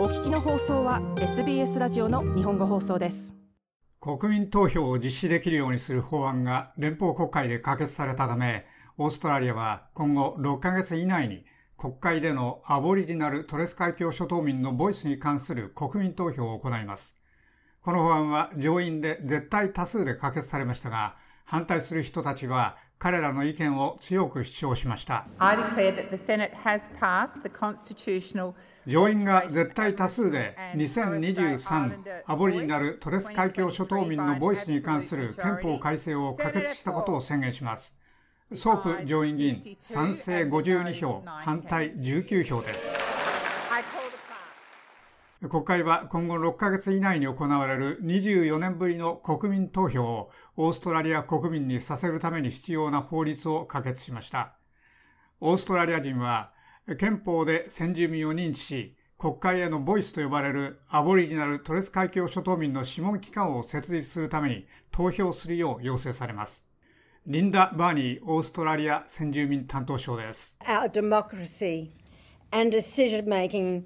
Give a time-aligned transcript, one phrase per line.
[0.00, 3.36] お聞きの放送は SBS ラジオの日本語放送です。
[4.00, 8.64] 国民投票を実施できるようにする法案が連邦国会で可決されたため
[8.96, 11.44] オーストラリアは今後6ヶ月以内に
[11.76, 17.20] 国会でのアボリジナルトレス海峡諸島民のボイスに関する国民投票を行います。
[17.82, 25.24] この法案は上院で絶対多数で可決されましたが反対する人たちは彼らの意見を強く主張しました。
[28.86, 37.98] 上院が絶対多数で2023アボリジナルトレス海峡諸島民のボイスに関する憲法改正を可決したことを宣言します。
[38.52, 42.92] ソープ上院議員賛成52票、反対19票です。
[45.48, 54.54] 国会は今後6ヶ月以内に行われる24年ぶりの国民投票をオーストラリア国民にさせるために必要な法律を可決しました。
[55.40, 56.52] オーストラリア人は
[56.98, 66.66] 憲法で先住民を認知し、国会へのボイスと呼ばれるアボリジナルトレス海峡諸島民の諮問機関を設立するために投票するよう要請されます。
[67.26, 70.58] リンダ・バーニーオーストラリア先住民担当省です。
[70.66, 71.92] Our democracy
[72.50, 73.84] and decision making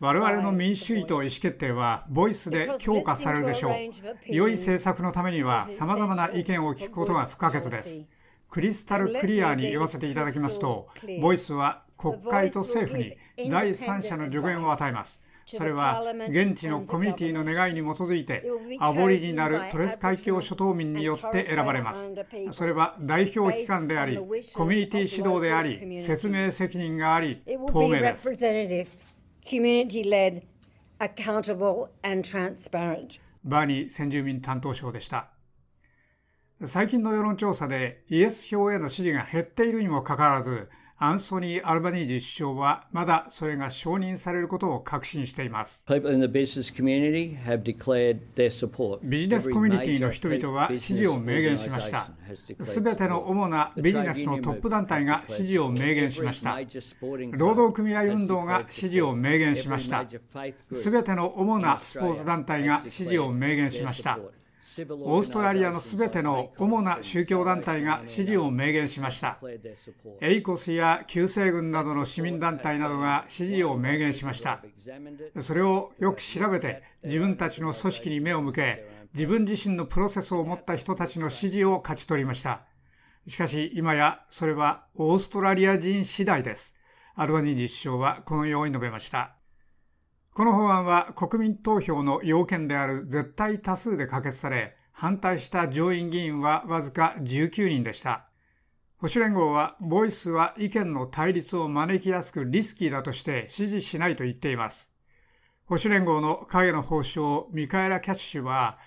[0.00, 3.74] 我々の民主主義と意思決定はボイスで強化されるでしょう。
[4.26, 8.04] 良い政策のためには様々な意見を聞くことが不可欠です。
[8.50, 10.88] クリスタルクリアに言わせていただきますと、
[11.20, 13.16] ボイスは国会と政府に
[13.48, 15.22] 第三者の助言を与えます。
[15.46, 18.44] それは現地のコミュニティの願いに基づいて
[18.78, 22.10] アボリジナルトレス海峡諸島民によって選ばれます。
[22.50, 24.24] それは代表機関でありコ
[24.66, 28.30] ミュニティ指導であり説明責任があり透明です。
[33.44, 35.28] バーニー先住民担当省でした。
[36.64, 45.84] 最近の世論調査でイエス票への支持が減っているにもかかわらずアンソニー・アルバニージ首相はまだそれが承認されることを確信しています。
[49.02, 52.10] ビジネスコミュニティの人々は支持を明言しました。
[52.62, 56.56] すべての主なビジネスのトップ団体が支持を明言しました。
[57.32, 60.06] 労働組合運動が支持を明言しました。
[60.72, 64.20] すべての主なスポーツ団体が支持を明言しました。
[64.64, 69.38] オーストラリアのすべての主な宗教団体が支持を明言しました。
[70.22, 74.62] エイコスや旧西軍などの市民団体などが支持を明言しました。
[75.40, 82.62] それをよく調べて自分たちの組織に目を向け自分自身のプロセスを持った人たちの支持を勝ち取りました。
[83.26, 86.74] しかし今やそれはオーストラリア人次第です。
[87.14, 89.36] アルバニージ首相はこのように述べました。
[90.34, 98.26] この法案は国民投票の要件である絶対多数で可決され、反対した上院議員はわずか19人でした。
[98.98, 104.92] 保守連合は、ボイスは意見の対立を招きやすくリスキーだとして支持しないと言っています。
[105.66, 108.78] 保守連合の影の法相ミカエラ・キャッシュは、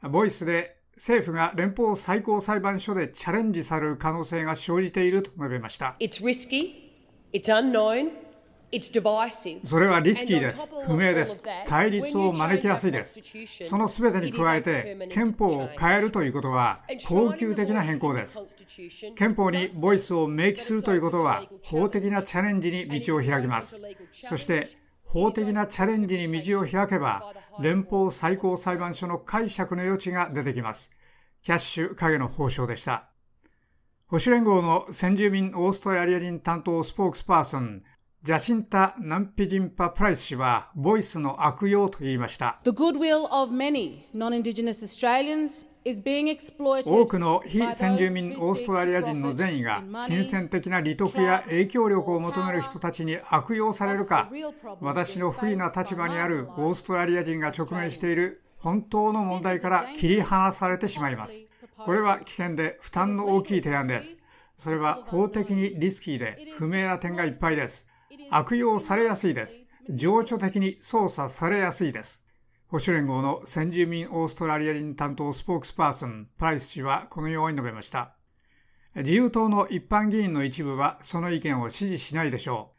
[0.00, 5.96] ボイスで政府が連邦最高裁判所でチャレンジされる可能性が生じていると述べました。
[5.98, 6.92] It's risky,
[7.32, 8.12] it's unknown,
[9.64, 10.70] それはリスキーです。
[10.86, 11.42] 不明です。
[11.66, 13.20] 対立を招きやすいです。
[13.62, 18.40] その全てに加えて、憲法を変えるということは、恒久的な変更です。
[19.16, 23.80] 憲法にボイスを明記するということは、法的なチャレンジに道を開きます。
[24.12, 24.68] そして、
[25.04, 30.96] 法的なチャレンジに道を開けば、連邦最高裁判所の解釈の余地が出てきます。
[31.42, 33.10] キャッシュ影の法相でした。
[34.06, 37.82] 保守連合の先住民オーストラリア人担当スポークスパーソン、
[38.24, 42.58] ジャシンタ・ナンピジンパ・プライス氏は、ボイスの悪用と言いました。
[42.64, 42.72] 多
[47.04, 54.30] くの非先住民オーストラリア人の善意が金銭的な利得や影響力を求める人たちに悪用されるか
[54.80, 61.44] 私の不利な立場にあるオーストラリア人が直面している本当の問題から切り離されてしまいます。
[61.76, 64.16] これは危険で負担の大きい提案です。
[64.56, 67.86] それは法的にリスキーで不明な点がいっぱいです
[68.30, 69.60] 悪用されやすいです。
[69.90, 72.24] 情緒的に操作されやすいです。
[72.68, 78.16] 保守連合の先住民オーストラリア人担当スポークスパーソン、プライス氏はこのように述べました。
[78.96, 82.72] 自由党の一般議員の一部はその意見を支持しないでしょ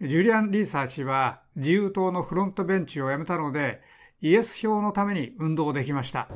[0.00, 0.08] う。
[0.08, 3.80] ジュリアン・リーサー氏は自由党のフロントベンチを辞めたので、
[4.22, 6.28] イエス票のために運動できました。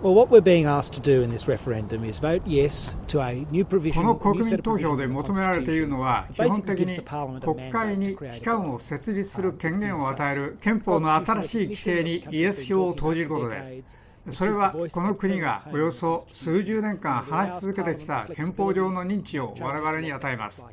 [3.93, 7.03] この国民投票で求められているのは、基本的に
[7.43, 13.99] 国会に機関を設立する権限を与える憲法の新しい規定にイエス票を投じることです。
[14.31, 20.65] それはこの国がおよそ数十年間話し続けてきた憲法上の認知を我々に与えます。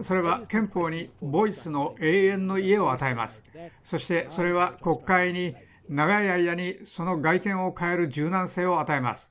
[0.00, 3.44] それは憲法にボイスの永遠の家を与えます
[3.82, 5.54] そしてそれは国会に
[5.92, 9.30] 長い間にその外見を変える柔軟性を与えます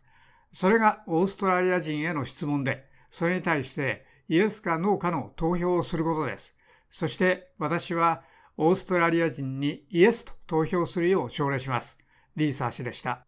[0.52, 6.56] それがオーストラリア人への質問でそれに対してイエスかノーかの投票をすることです
[6.90, 8.22] そして私は
[8.58, 11.98] オーストラリア人にイエスと投票するよう奨励します
[12.36, 13.26] リーサー氏でした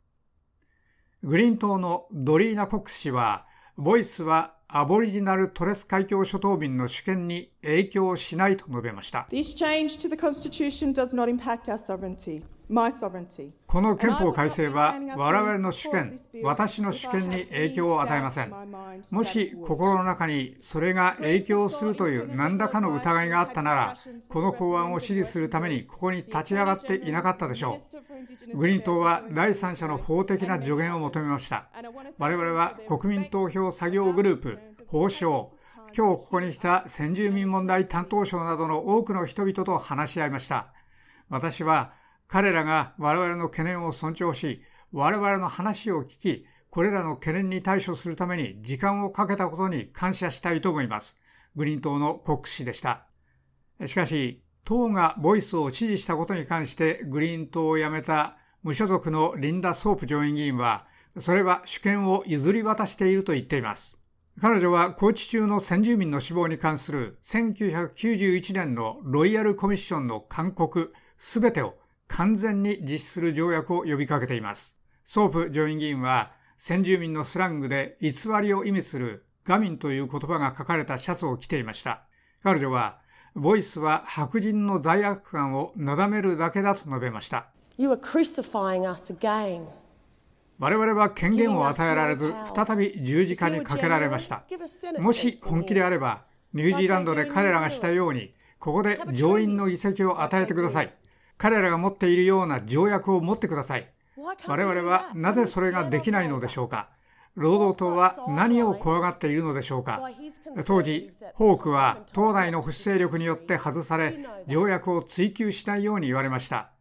[1.24, 9.28] グリーン党のドリーナ・コックス氏はボイスはアボリジナルトレス海峡諸島民の主権に影響しないと述べました。
[9.30, 12.44] This change to the Constitution does not impact our sovereignty.
[13.68, 18.54] この憲法改正は我々の主権、私の主権に影響を与えません。
[19.12, 23.96] もし心の中にそれが影響するという何らかの疑いがあったなら、
[24.30, 27.80] この法案を支持するためにここに立ち上がっていなかったでしょ
[28.54, 28.58] う。
[28.58, 31.68] グリーン党は第三者の法的な助言を求めました。
[32.18, 35.52] 我々は国民投票作業グループ、法省、
[35.96, 40.74] 今日ここに来た先住民問題担当省などの多くの人々と話し合いました。
[41.30, 41.94] 私は
[42.28, 44.62] 彼らが我々の懸念を尊重し、
[44.92, 51.20] 我々の話を聞き、これらの懸念に対処するために時間をかけたことに感謝したいと思います。
[51.56, 53.06] グリーン党のコック氏でした。
[53.86, 60.88] しかし、党がボイスを支持したことに関してグリーン党を辞めた無所属のリディア・ソープ上院議員は、
[61.20, 64.00] それは主権を譲り渡していると言っています。
[64.42, 71.76] 彼女は拘置中の先住民の死亡に関する1991年のロイヤルコミッションの勧告すべてを
[72.14, 74.78] 完全に実施する条約を呼びかけています。
[75.04, 82.04] ソープ上院議員は、先住民のスラングで偽りを意味するガミンという言葉が書かれたシャツを着ていました。
[82.44, 83.00] 彼女は、
[83.34, 87.48] ボイスは白人の罪悪感をなだめるだけだと述べました。
[90.60, 94.44] 我々は権限を与えられず、再び十字架にかけられました。
[95.00, 100.94] もし本気であれば、ニュージーランドで彼らがしたように、ここで上院の議席を与えてください。
[101.38, 103.90] 彼らが持っているような条約を持ってください。
[104.48, 106.90] 我々はなぜそれができないのでしょうか？
[107.36, 110.02] 労働党は何を怖がっているのでしょうか？
[110.66, 114.16] 当時、ホークは党内の保守勢力によって外され、
[114.48, 116.72] 条約を追求しないように言われました。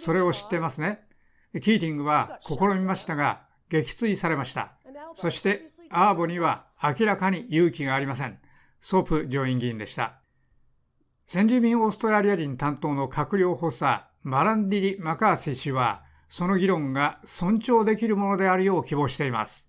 [0.00, 1.04] それを知ってますね？
[1.60, 4.72] キーティングは試みましたが、撃墜されました。
[5.14, 8.38] そして、アーボには明らかに勇気がありません。
[8.80, 10.21] ソープ上院議員でした。
[11.26, 19.66] 先住民オーストラリア人担当の閣僚補佐マランディリ・マカーシ氏は、その議論が尊重できるものであるよう希望しています。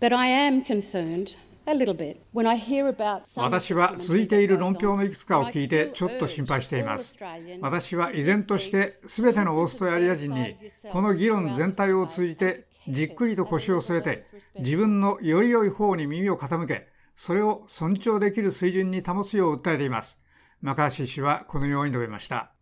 [3.35, 7.17] 私は続いている論評のいくつかを聞いてちょっと心配しています。
[7.61, 10.55] 私は依然として全てのオーストラリア人に
[10.91, 14.23] この議論全体を通じてじっくりと腰を据えて
[14.59, 20.22] 自分のより良い方に耳を傾けそれを尊重できる水準に保つよう訴えています。
[20.63, 22.53] マカーシー氏はこのように述べました。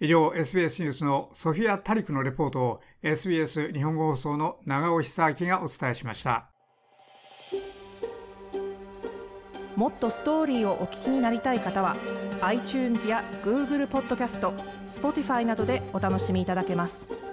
[0.00, 6.48] 以上、SBS ニュースのソフィア・タリクのレポートを SBS 日本語放送の長尾久明がお伝えしました。
[9.76, 11.96] もっとストーリーをお聞きになりたい方は
[12.40, 14.52] iTunes や Google ポッドキャスト
[14.88, 17.25] Spotify などでお楽しみいただけます。